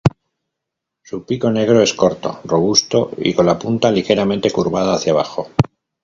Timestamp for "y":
3.17-3.35